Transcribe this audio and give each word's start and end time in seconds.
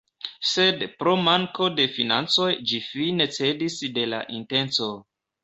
Sed 0.51 0.85
pro 1.01 1.11
manko 1.27 1.67
de 1.79 1.85
financoj 1.97 2.49
ĝi 2.71 2.81
fine 2.87 3.29
cedis 3.37 3.79
de 4.01 4.09
la 4.17 4.25
intenco. 4.41 4.91